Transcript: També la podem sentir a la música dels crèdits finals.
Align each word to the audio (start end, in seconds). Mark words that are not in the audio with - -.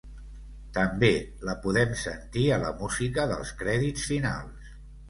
També 0.77 1.09
la 1.49 1.55
podem 1.67 1.93
sentir 2.07 2.47
a 2.57 2.61
la 2.67 2.73
música 2.81 3.31
dels 3.35 3.57
crèdits 3.63 4.13
finals. 4.15 4.79